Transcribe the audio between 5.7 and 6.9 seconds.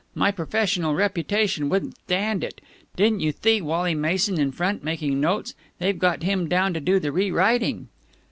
They've got him down to